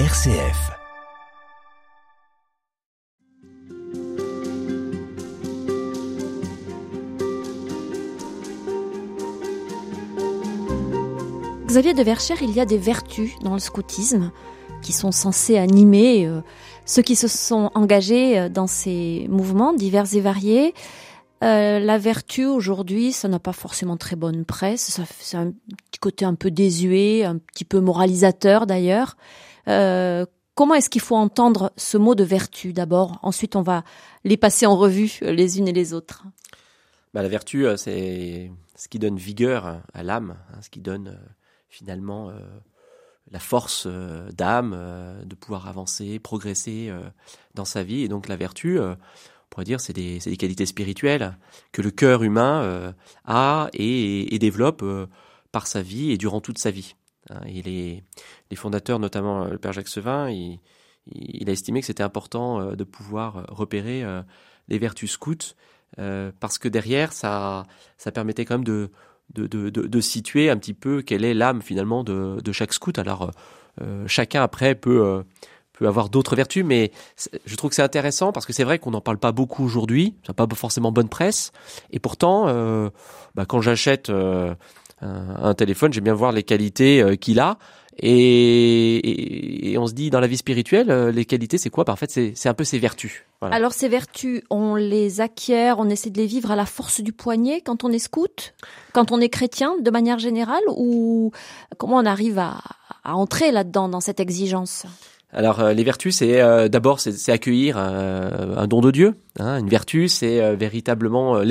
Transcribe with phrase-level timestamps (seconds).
[0.00, 0.72] RCF.
[11.66, 14.32] Xavier de Verchères, il y a des vertus dans le scoutisme
[14.82, 16.40] qui sont censées animer euh,
[16.86, 20.74] ceux qui se sont engagés euh, dans ces mouvements divers et variés.
[21.44, 25.00] Euh, la vertu aujourd'hui, ça n'a pas forcément très bonne presse.
[25.20, 29.16] C'est un petit côté un peu désuet, un petit peu moralisateur d'ailleurs.
[29.68, 33.18] Euh, comment est-ce qu'il faut entendre ce mot de vertu d'abord?
[33.22, 33.84] Ensuite, on va
[34.24, 36.24] les passer en revue euh, les unes et les autres.
[37.12, 41.18] Bah, la vertu, euh, c'est ce qui donne vigueur à l'âme, hein, ce qui donne
[41.68, 42.32] finalement
[43.30, 43.88] la force
[44.32, 44.76] d'âme,
[45.24, 46.92] de pouvoir avancer, progresser
[47.54, 48.02] dans sa vie.
[48.02, 48.96] Et donc la vertu, on
[49.50, 51.36] pourrait dire, c'est des, qualités spirituelles
[51.72, 54.84] que le cœur humain a et, développe
[55.52, 56.94] par sa vie et durant toute sa vie.
[57.30, 58.04] Hein, Et les,
[58.50, 60.60] les fondateurs, notamment euh, le père Jacques Sevin, il,
[61.06, 64.04] il a estimé que c'était important euh, de pouvoir euh, repérer
[64.68, 65.54] les vertus scouts
[66.40, 67.66] parce que derrière, ça,
[67.98, 68.90] ça permettait quand même de,
[69.32, 72.98] de, de, de, situer un petit peu quelle est l'âme finalement de, chaque scout.
[72.98, 73.30] Alors,
[74.06, 75.22] chacun après peut,
[75.74, 76.92] peut avoir d'autres vertus, mais
[77.44, 80.16] je trouve que c'est intéressant parce que c'est vrai qu'on n'en parle pas beaucoup aujourd'hui,
[80.24, 81.52] ça n'a pas forcément bonne presse,
[81.90, 82.88] et pourtant, euh,
[83.34, 84.54] bah, quand j'achète euh,
[85.00, 87.58] un, téléphone, j'aime bien voir les qualités euh, qu'il a.
[87.98, 91.84] Et, et- et on se dit dans la vie spirituelle, euh, les qualités, c'est quoi?
[91.84, 93.22] Bah, En fait, c'est un peu ses vertus.
[93.40, 93.54] Voilà.
[93.56, 97.12] Alors ces vertus, on les acquiert, on essaie de les vivre à la force du
[97.12, 98.54] poignet quand on est scout,
[98.92, 101.30] quand on est chrétien de manière générale, ou
[101.78, 102.56] comment on arrive à,
[103.04, 104.86] à entrer là-dedans dans cette exigence?
[105.32, 109.14] Alors euh, les vertus, c'est euh, d'abord c'est accueillir euh, un don de Dieu.
[109.40, 109.58] hein.
[109.58, 111.42] Une vertu, c'est véritablement euh,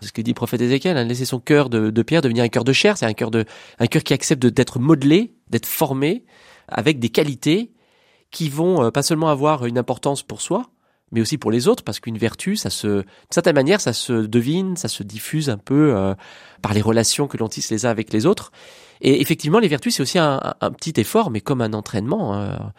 [0.00, 2.48] ce que dit le prophète Ézéchiel, hein, laisser son cœur de, de pierre devenir un
[2.48, 2.96] cœur de chair.
[2.96, 3.44] C'est un cœur de
[3.78, 6.24] un cœur qui accepte d'être modelé, d'être formé
[6.68, 7.72] avec des qualités
[8.30, 10.70] qui vont euh, pas seulement avoir une importance pour soi,
[11.10, 14.12] mais aussi pour les autres, parce qu'une vertu, ça se, d'une certaine manière, ça se
[14.12, 16.14] devine, ça se diffuse un peu euh,
[16.62, 18.52] par les relations que l'on tisse les uns avec les autres.
[19.00, 22.34] Et effectivement, les vertus, c'est aussi un, petit effort, mais comme un entraînement.
[22.34, 22.72] hein.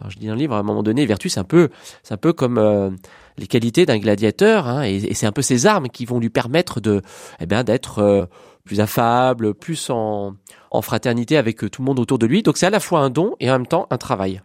[0.00, 1.68] Alors, je dis dans le livre, à un moment donné, les vertus, c'est un peu,
[2.02, 2.90] c'est un peu comme euh,
[3.36, 6.80] les qualités d'un gladiateur, hein, et, c'est un peu ces armes qui vont lui permettre
[6.80, 7.02] de,
[7.40, 8.24] eh bien, d'être euh,
[8.64, 10.36] plus affable, plus en,
[10.80, 12.42] fraternité avec euh, tout le monde autour de lui.
[12.42, 14.40] Donc, c'est à la fois un don et en même temps un travail.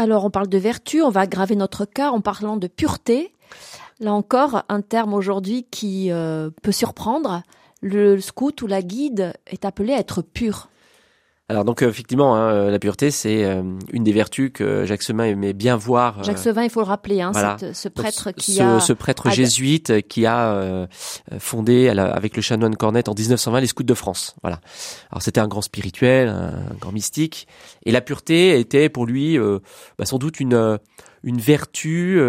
[0.00, 3.34] Alors on parle de vertu, on va aggraver notre cas en parlant de pureté.
[3.98, 6.12] Là encore, un terme aujourd'hui qui
[6.62, 7.42] peut surprendre.
[7.80, 10.68] Le scout ou la guide est appelé à être pur.
[11.50, 13.62] Alors donc effectivement, hein, euh, la pureté, c'est euh,
[13.92, 16.18] une des vertus que Jacques Semin aimait bien voir.
[16.18, 17.56] euh, Jacques Sevin, il faut le rappeler, hein, voilà.
[17.58, 20.86] cette- ce donc, prêtre qui ce, a ce prêtre jésuite qui a euh,
[21.38, 24.36] fondé la- avec le chanoine Cornette en 1920 les Scouts de France.
[24.42, 24.60] Voilà.
[25.10, 27.48] Alors c'était un grand spirituel, un, grand mystique,
[27.86, 29.38] et la pureté était pour lui
[29.98, 30.78] bah, sans doute une
[31.24, 32.20] une vertu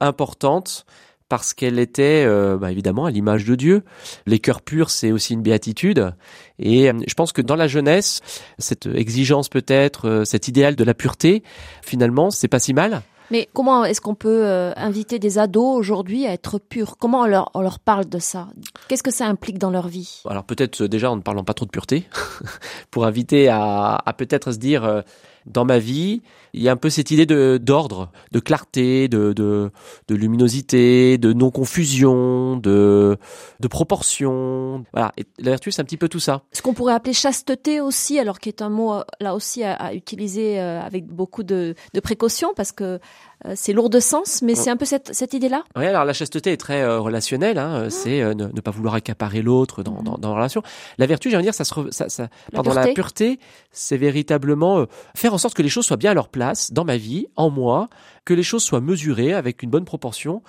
[0.00, 0.86] importante
[1.30, 3.84] parce qu'elle était euh, bah, évidemment à l'image de Dieu.
[4.26, 6.12] Les cœurs purs, c'est aussi une béatitude.
[6.58, 8.20] Et euh, je pense que dans la jeunesse,
[8.58, 11.44] cette exigence peut-être, euh, cet idéal de la pureté,
[11.82, 13.02] finalement, c'est pas si mal.
[13.30, 16.96] Mais comment est-ce qu'on peut inviter des ados aujourd'hui à être purs?
[16.98, 18.48] Comment on leur, on leur parle de ça?
[18.88, 20.22] Qu'est-ce que ça implique dans leur vie?
[20.28, 22.08] Alors peut-être déjà en ne parlant pas trop de pureté,
[22.90, 25.04] pour inviter à, à peut-être se dire
[25.46, 29.32] dans ma vie, il y a un peu cette idée de d'ordre, de clarté, de,
[29.32, 29.70] de,
[30.08, 33.16] de luminosité, de non-confusion, de,
[33.60, 34.84] de proportion.
[34.92, 36.42] Voilà, et la vertu c'est un petit peu tout ça.
[36.52, 39.74] Ce qu'on pourrait appeler chasteté aussi, alors qui est un mot euh, là aussi à,
[39.74, 42.98] à utiliser euh, avec beaucoup de, de précaution parce que
[43.46, 45.64] euh, c'est lourd de sens, mais c'est un peu cette, cette idée-là.
[45.74, 48.70] Oui, alors la chasteté est très euh, relationnelle, hein, euh, c'est euh, ne, ne pas
[48.70, 50.62] vouloir accaparer l'autre dans, dans, dans la relation.
[50.98, 52.94] La vertu, j'allais dire, ça se, re- ça, ça, La pardon, la pureté.
[52.94, 53.40] pureté,
[53.72, 54.86] c'est véritablement euh,
[55.16, 56.39] faire en sorte que les choses soient bien à leur place
[56.70, 57.88] dans ma vie, en moi,
[58.24, 60.42] que les choses soient mesurées avec une bonne proportion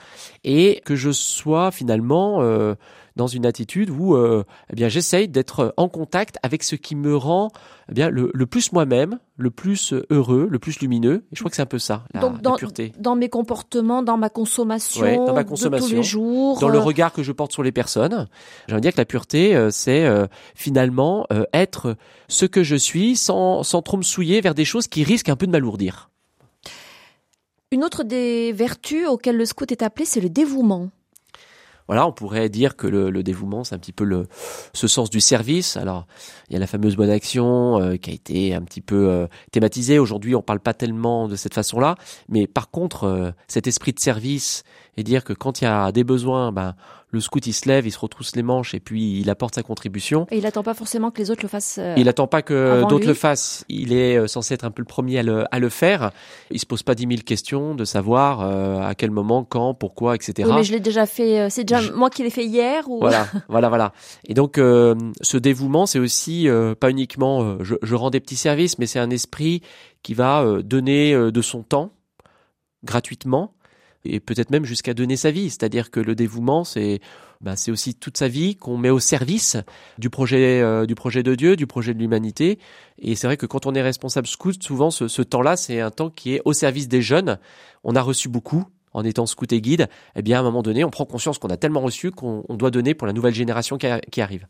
[0.44, 2.76] et que je sois finalement euh,
[3.22, 7.16] dans une attitude où euh, eh bien j'essaye d'être en contact avec ce qui me
[7.16, 7.52] rend
[7.90, 11.24] eh bien le, le plus moi-même, le plus heureux, le plus lumineux.
[11.32, 12.94] Et je crois que c'est un peu ça, la, Donc la dans, pureté.
[12.98, 16.60] dans mes comportements, dans ma consommation, Ouais, dans ma de consommation, tous les jours.
[16.60, 18.28] dans le euh, regard que je porte sur les personnes.
[18.68, 20.26] J'ai envie de dire que la pureté, euh, c'est euh,
[20.56, 21.96] finalement euh, être
[22.28, 25.36] ce que je suis sans, sans trop me souiller vers des choses qui risquent un
[25.36, 26.10] peu de m'alourdir.
[27.72, 30.90] Une autre des vertus auxquelles le scout est appelé, c'est le dévouement.
[31.92, 34.30] Voilà, on pourrait dire que le, dévouement, c'est un petit peu le,
[34.72, 35.76] ce sens du service.
[35.76, 36.08] Alors,
[36.48, 39.28] il y a la fameuse bonne action euh, qui a été un petit peu euh,
[39.52, 40.00] thématisée.
[40.00, 41.96] Aujourd'hui, on parle pas tellement de cette façon-là,
[42.30, 44.64] mais par contre, euh, cet esprit de service
[44.98, 46.76] et dire que quand il y a des besoins, ben,
[47.14, 49.64] le scout il se lève, il se retrousse les manches et puis il apporte sa
[49.64, 50.28] contribution.
[50.32, 51.78] Et il n'attend pas forcément que les autres le fassent.
[51.82, 53.66] Euh, il n'attend pas que d'autres le fassent.
[53.70, 56.12] Il est euh, censé être un peu le premier à le, à le faire.
[56.52, 60.16] Il se pose pas dix mille questions de savoir euh, à quel moment, quand, pourquoi,
[60.16, 60.48] etc.
[60.50, 61.40] Oui, mais je l'ai déjà fait.
[61.42, 63.00] euh, C'est déjà Je- moi qui l'ai fait hier ou.
[63.00, 63.94] Voilà, voilà, voilà.
[64.26, 68.20] Et donc, euh, ce dévouement, c'est aussi euh, pas uniquement euh, je, je rends des
[68.22, 69.62] petits services, mais c'est un esprit
[70.04, 71.92] qui va euh, donner euh, de son temps
[72.84, 73.54] gratuitement
[74.06, 75.50] et peut-être même jusqu'à donner sa vie.
[75.50, 77.00] C'est-à-dire que le dévouement, c'est
[77.42, 79.58] bah, c'est aussi toute sa vie qu'on met au service
[79.98, 82.60] du projet euh, du projet de Dieu, du projet de l'humanité.
[83.00, 86.10] Et c'est vrai que quand on est responsable scout, souvent ce, temps-là, c'est un temps
[86.10, 87.40] qui est au service des jeunes.
[87.84, 89.88] On a reçu beaucoup en étant scout et guide.
[90.16, 92.58] Eh bien, à un moment donné, on prend conscience qu'on a tellement reçu qu'on on
[92.58, 94.48] doit donner pour la nouvelle génération qui arrive.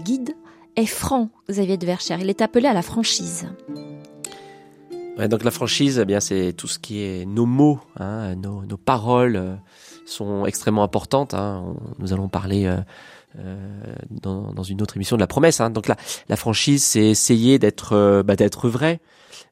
[0.00, 0.34] Guide
[0.76, 2.20] est franc, Xavier de Verchères.
[2.20, 3.48] Il est appelé à la franchise.
[5.30, 8.76] Donc la franchise, eh bien, c'est tout ce qui est nos mots, hein, nos, nos
[8.76, 9.54] paroles euh,
[10.04, 11.32] sont extrêmement importantes.
[11.32, 11.74] hein.
[11.98, 12.76] Nous allons parler euh,
[13.38, 13.56] euh,
[14.10, 15.62] dans, une autre émission de la promesse.
[15.62, 15.70] hein.
[15.70, 15.96] Donc la,
[16.28, 19.00] la franchise, c'est essayer d'être bah, d'être vrai,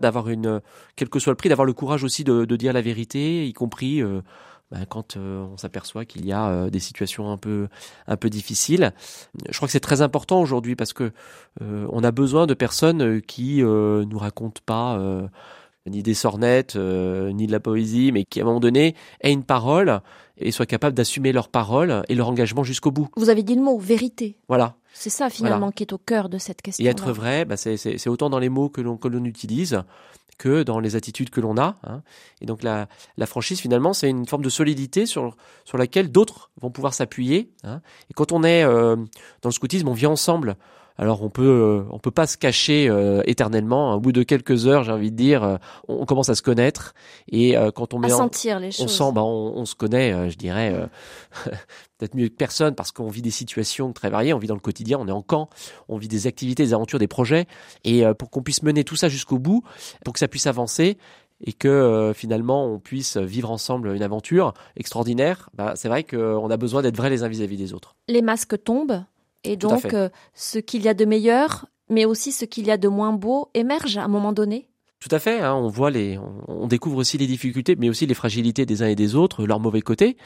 [0.01, 0.61] d'avoir une,
[0.97, 4.03] quel que soit le prix, d'avoir le courage aussi de, dire la vérité, y compris
[4.71, 7.69] bah, quand euh, on s'aperçoit qu'il y a euh, des situations un peu
[8.07, 8.93] un peu difficiles.
[9.49, 11.13] Je crois que c'est très important aujourd'hui parce que
[11.63, 14.99] euh, on a besoin de personnes qui nous racontent pas
[15.89, 19.33] ni des sornettes, euh, ni de la poésie, mais qui à un moment donné aient
[19.33, 20.01] une parole
[20.39, 23.09] et soient capables d'assumer leur parole et leur engagement jusqu'au bout.
[23.17, 24.37] Vous avez dit le mot vérité.
[24.49, 24.77] Voilà.
[24.93, 25.73] C'est ça finalement Voilà.
[25.73, 26.85] qui est au cœur de cette question.
[26.85, 29.83] Et être vrai, bah, c'est- autant dans les mots que l'on que l'on utilise
[30.39, 31.77] que dans les attitudes que l'on a.
[31.85, 32.03] hein.
[32.41, 36.51] Et donc la, la franchise, finalement, c'est une forme de solidité sur, sur laquelle d'autres
[36.61, 37.51] vont pouvoir s'appuyer.
[37.63, 37.81] hein.
[38.11, 38.97] Et quand on est euh,
[39.43, 40.57] dans le scoutisme, on vit ensemble.
[40.97, 43.95] Alors on peut euh, on peut pas se cacher euh, éternellement.
[43.95, 45.57] Au bout de quelques heures, j'ai envie de dire, euh,
[45.89, 46.95] on, commence à se connaître.
[47.29, 48.97] Et euh, quand on À met en, sentir les on choses.
[48.97, 51.51] sent, bah, on, on se connaît, je dirais, euh,
[51.99, 54.61] peut-être mieux que personne parce qu'on vit des situations très variées, on vit dans le
[54.61, 55.49] quotidien, on est en camp,
[55.89, 57.47] on vit des activités, des aventures, des projets,
[57.85, 59.63] et euh, pour qu'on puisse mener tout ça jusqu'au bout,
[60.05, 60.99] pour que ça puisse avancer
[61.45, 66.51] et que euh, finalement on puisse vivre ensemble une aventure extraordinaire, bah, c'est vrai qu'on
[66.51, 67.97] a besoin d'être vrais les uns vis-à-vis des autres.
[68.09, 69.03] Les masques tombent
[69.45, 72.77] et donc euh, ce qu'il y a de meilleur, mais aussi ce qu'il y a
[72.77, 74.69] de moins beau émerge à un moment donné.
[75.01, 76.19] Tout à fait, hein, on voit les,
[76.49, 79.61] on, découvre aussi les difficultés, mais aussi les fragilités des uns et des autres, leurs
[79.61, 80.17] mauvais côtés.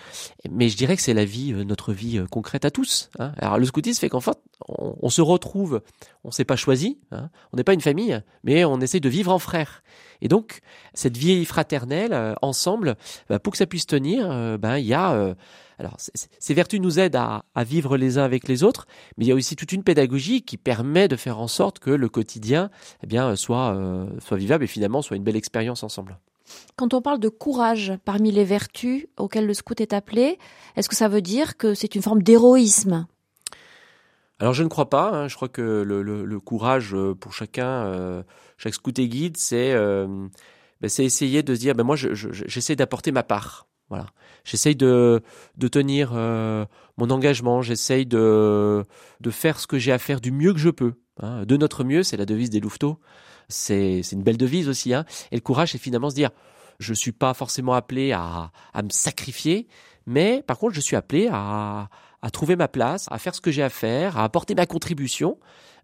[0.48, 3.10] Mais je dirais que c'est la vie, euh, notre vie euh, concrète à tous.
[3.18, 3.32] hein.
[3.38, 4.38] Alors le scoutisme fait qu'en fait,
[4.68, 5.82] on, on se retrouve,
[6.22, 9.32] on s'est pas choisi, hein, on n'est pas une famille, mais on essaie de vivre
[9.32, 9.82] en frères.
[10.20, 10.60] Et donc
[10.94, 12.96] cette vie fraternelle euh, ensemble,
[13.28, 14.28] bah, pour que ça puisse tenir,
[14.58, 15.34] ben il y a euh,
[15.78, 19.28] alors, ces vertus nous aident à, à vivre les uns avec les autres, mais il
[19.28, 22.70] y a aussi toute une pédagogie qui permet de faire en sorte que le quotidien
[23.04, 23.78] eh bien, soit,
[24.18, 26.18] soit vivable et finalement soit une belle expérience ensemble.
[26.76, 30.38] Quand on parle de courage parmi les vertus auxquelles le scout est appelé,
[30.76, 33.06] est-ce que ça veut dire que c'est une forme d'héroïsme?
[34.40, 35.10] Alors, je ne crois pas.
[35.12, 35.28] hein.
[35.28, 38.22] je crois que le, le- le courage euh, pour chacun, euh,
[38.56, 40.06] chaque scout et guide, c'est euh,
[40.80, 43.66] ben, c'est essayer de se dire ben, moi, je- je- j'essaie d'apporter ma part.
[43.88, 44.06] Voilà.
[44.44, 45.22] J'essaye de,
[45.56, 46.64] de tenir euh,
[46.98, 48.84] mon engagement, j'essaye de,
[49.20, 50.94] de faire ce que j'ai à faire du mieux que je peux.
[51.20, 51.44] hein.
[51.46, 53.00] De notre mieux, c'est la devise des louveteaux.
[53.48, 54.92] C'est c'est une belle devise aussi.
[54.94, 55.04] Hein.
[55.32, 56.30] Et le courage, c'est finalement se dire,
[56.78, 59.66] je suis pas forcément appelé à, à me sacrifier,
[60.06, 61.88] mais par contre, je suis appelé à,
[62.22, 65.38] à trouver ma place, à faire ce que j'ai à faire, à apporter ma contribution,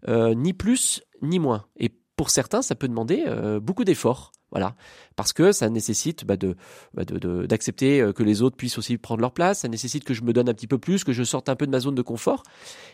[0.07, 1.65] euh, ni plus ni moins.
[1.77, 4.31] Et pour certains, ça peut demander euh, beaucoup d'efforts.
[4.51, 4.75] Voilà,
[5.17, 6.35] parce que ça nécessite bah,
[6.93, 9.59] bah, de- d'accepter euh, que les autres puissent aussi prendre leur place.
[9.61, 11.65] Ça nécessite que je me donne un petit peu plus, que je sorte un peu
[11.65, 12.43] de ma zone de confort.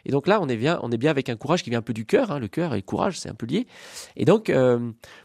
[0.06, 1.84] Et donc là, on est bien, on est bien avec un courage qui vient un
[1.84, 2.32] peu du cœur.
[2.32, 2.40] hein.
[2.40, 3.68] Le cœur et le courage, c'est un peu lié.
[4.16, 4.80] Et donc, moi,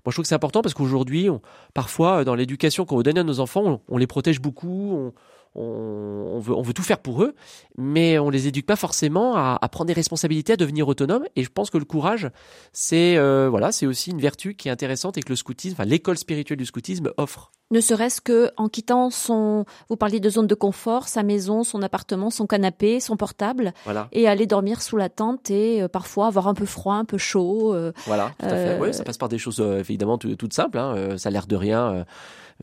[0.07, 1.29] je trouve que c'est important parce qu'aujourd'hui,
[1.73, 5.13] parfois, dans l'éducation qu'on veut donner à nos enfants, on, les protège beaucoup.
[5.57, 7.35] On, on veut, on veut tout faire pour eux,
[7.79, 11.25] mais on les éduque pas forcément à, à prendre des responsabilités, à devenir autonomes.
[11.35, 12.31] Et je pense que le courage,
[12.73, 15.85] c'est euh, voilà, c'est aussi une vertu qui est intéressante et que le scoutisme, enfin
[15.89, 17.51] l'école spirituelle du scoutisme offre.
[17.73, 21.83] Ne serait-ce que en quittant son, vous parliez de zone de confort, sa maison, son
[21.83, 26.29] appartement, son canapé, son portable, Voilà, et aller dormir sous la tente et euh, parfois
[26.29, 27.75] avoir un peu froid, un peu chaud.
[27.75, 28.79] euh, voilà, tout à fait.
[28.81, 30.79] Oui, ça passe par des choses évidemment tout- toutes simples.
[30.79, 31.17] Hein.
[31.19, 32.05] Ça a l'air de rien.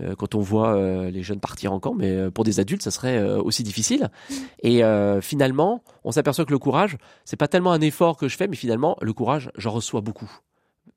[0.01, 3.21] Euh, quand on voit les jeunes partir en camp, mais pour des adultes, ça serait
[3.23, 4.09] aussi difficile.
[4.29, 4.33] Mm.
[4.63, 4.81] Et
[5.21, 8.55] finalement, on s'aperçoit que le courage, c'est pas tellement un effort que je fais, mais
[8.55, 10.31] finalement, le courage, j'en reçois beaucoup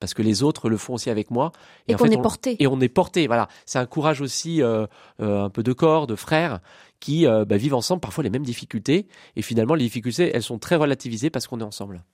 [0.00, 1.52] parce que les autres le font aussi avec moi.
[1.88, 2.56] Et, qu'on est porté.
[2.62, 3.48] Et on est porté, voilà.
[3.64, 4.86] C'est un courage aussi euh,
[5.20, 6.60] euh, un peu de corps, de frères,
[7.00, 9.06] qui euh, bah, vivent ensemble parfois les mêmes difficultés.
[9.36, 12.04] Et finalement, les difficultés, elles sont très relativisées parce qu'on est ensemble.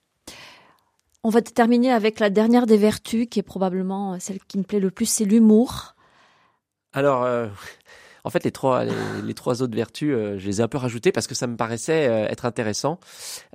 [1.23, 4.81] On va terminer avec la dernière des vertus, qui est probablement celle qui me plaît
[4.81, 5.95] le plus, c'est l'humour.
[6.93, 7.27] Alors,
[8.23, 11.27] en fait, les trois, les, trois autres vertus, je les ai un peu rajoutées parce
[11.27, 12.99] que ça me paraissait être intéressant.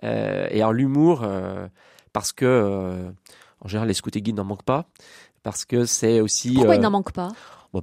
[0.02, 0.07] et
[0.57, 1.26] alors l'humour,
[2.12, 3.11] parce que
[3.61, 4.87] en général, les scouts et guides n'en manquent pas
[5.42, 6.54] parce que c'est aussi.
[6.54, 7.28] Pourquoi ils n'en manquent pas?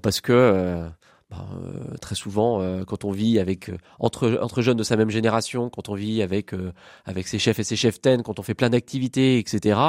[0.02, 0.88] Parce que euh,
[1.30, 5.10] bah, euh, très souvent, euh, quand on vit avec entre entre jeunes de sa même
[5.10, 6.54] génération, quand on vit avec
[7.06, 9.80] avec ses chefs et ses chefs ten, quand on fait plein d'activités, etc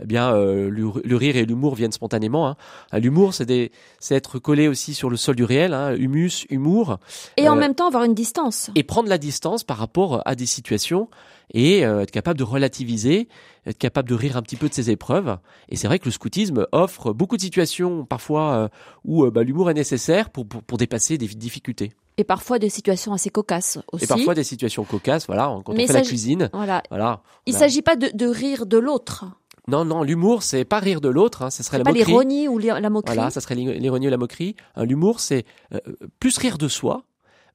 [0.00, 2.48] eh bien, euh, le, rire et l'humour viennent spontanément.
[2.48, 2.56] Hein.
[2.92, 3.70] Euh, l'humour, c'est,
[4.10, 5.94] être collé aussi sur le sol du réel, hein.
[5.96, 6.98] humus, humour.
[7.36, 8.70] Et en euh, même temps avoir une distance.
[8.74, 11.08] Et prendre la distance par rapport à des situations
[11.54, 13.28] et être capable de relativiser,
[13.66, 15.38] être capable de rire un petit peu de ses épreuves.
[15.68, 18.68] Et c'est vrai que le scoutisme offre beaucoup de situations parfois
[19.04, 21.92] où bah, l'humour est nécessaire pour, pour, dépasser des difficultés.
[22.16, 24.04] Et parfois des situations assez cocasses aussi.
[24.04, 26.50] Et parfois des situations cocasses, voilà, quand on fait la cuisine.
[26.52, 27.22] Voilà.
[27.46, 29.26] Il ne s'agit pas de, de rire de l'autre.
[29.68, 32.06] Non, non, l'humour, c'est pas rire de l'autre, hein, ce serait la pas moquerie.
[32.06, 33.14] l'ironie ou la moquerie.
[33.16, 34.54] Voilà, ça serait l'ironie ou la moquerie.
[34.76, 35.44] L'humour, c'est
[35.74, 35.80] euh,
[36.20, 37.04] plus rire de soi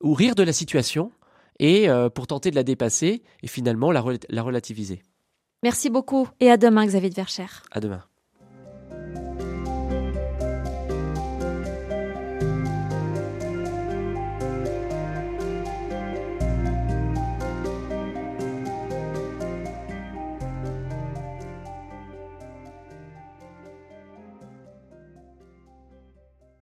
[0.01, 1.11] ou rire de la situation
[1.59, 5.01] et euh, pour tenter de la dépasser et finalement la, la relativiser.
[5.63, 7.63] Merci beaucoup et à demain, Xavier de Verchères.
[7.71, 8.03] À demain.